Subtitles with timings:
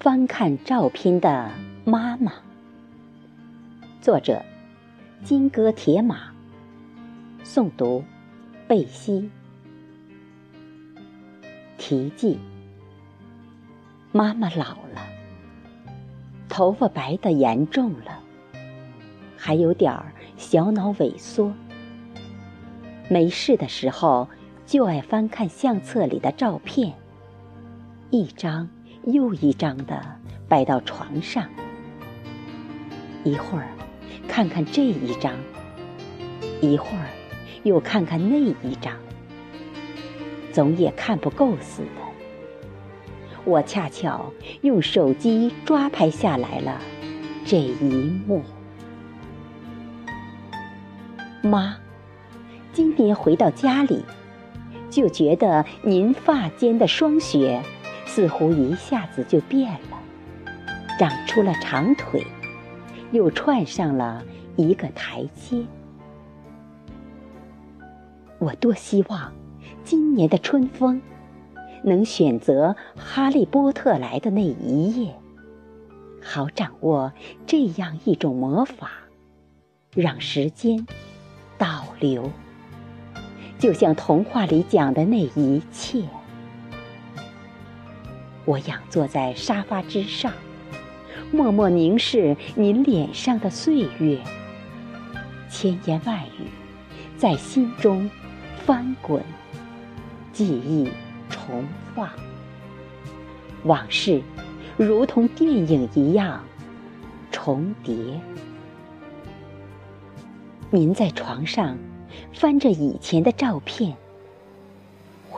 [0.00, 1.50] 翻看照片的
[1.84, 2.32] 妈妈。
[4.00, 4.42] 作者：
[5.22, 6.32] 金戈铁马。
[7.44, 8.02] 诵读：
[8.66, 9.28] 贝西。
[11.76, 12.38] 题记：
[14.10, 15.02] 妈妈老了，
[16.48, 18.20] 头发白的严重了，
[19.36, 21.52] 还有点儿小脑萎缩。
[23.10, 24.26] 没事的时候，
[24.64, 26.94] 就爱翻看相册里的照片，
[28.08, 28.66] 一张
[29.04, 30.00] 又一张的
[30.48, 31.48] 摆到床上。
[33.24, 33.68] 一会儿
[34.26, 35.34] 看看这一张，
[36.60, 37.06] 一会儿
[37.62, 38.94] 又看看那一张，
[40.52, 41.88] 总也看不够似的。
[43.44, 44.32] 我恰巧
[44.62, 46.80] 用手机抓拍下来了
[47.44, 48.42] 这一幕，
[51.42, 51.76] 妈。
[52.72, 54.04] 今年回到家里，
[54.88, 57.60] 就觉得您发间的霜雪
[58.12, 59.96] 似乎一下子就变了，
[60.98, 62.26] 长出了长腿，
[63.12, 64.24] 又串上了
[64.56, 65.64] 一个台阶。
[68.40, 69.32] 我多希望
[69.84, 71.00] 今年的春风
[71.84, 75.14] 能选择哈利波特来的那一夜，
[76.20, 77.12] 好掌握
[77.46, 78.90] 这样一种魔法，
[79.94, 80.84] 让时间
[81.56, 82.28] 倒流。
[83.56, 86.02] 就像童话里讲的那一切，
[88.50, 90.32] 我仰坐在沙发之上，
[91.30, 94.18] 默默凝视您脸上的岁月，
[95.48, 96.48] 千言万语
[97.16, 98.10] 在心中
[98.66, 99.22] 翻滚，
[100.32, 100.90] 记忆
[101.28, 102.10] 重放，
[103.62, 104.20] 往事
[104.76, 106.42] 如同电影一样
[107.30, 107.94] 重叠。
[110.70, 111.78] 您在床上。
[112.34, 113.96] 翻着以前的照片，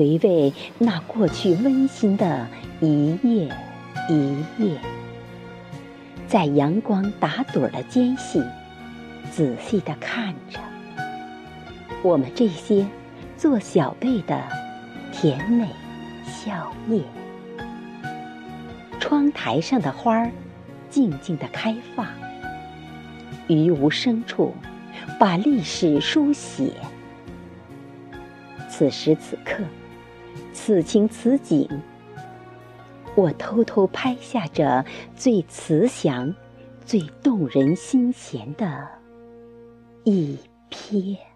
[0.00, 2.48] 回味那过去温馨的
[2.80, 3.54] 一夜
[4.08, 4.80] 一夜，
[6.26, 8.42] 在阳光打盹的间隙，
[9.30, 10.58] 仔细的看着
[12.02, 12.86] 我们这些
[13.36, 14.42] 做小辈的
[15.12, 15.68] 甜美
[16.24, 17.02] 笑靥。
[18.98, 20.30] 窗台上的花儿
[20.88, 22.06] 静静的开放，
[23.48, 24.54] 于无声处。
[25.18, 26.72] 把历史书写。
[28.68, 29.62] 此时此刻，
[30.52, 31.68] 此情此景，
[33.14, 34.84] 我偷偷拍下这
[35.16, 36.34] 最慈祥、
[36.84, 38.88] 最动人心弦的
[40.04, 41.29] 一篇。